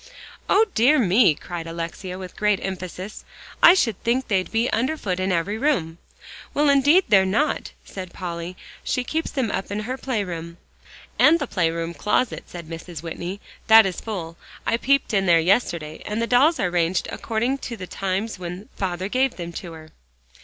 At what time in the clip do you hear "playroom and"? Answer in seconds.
9.99-11.37